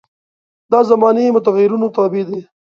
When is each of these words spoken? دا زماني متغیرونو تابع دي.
دا 0.71 0.79
زماني 0.89 1.25
متغیرونو 1.35 1.87
تابع 1.95 2.23
دي. 2.29 2.39